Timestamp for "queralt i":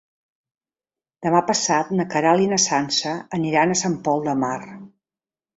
2.15-2.49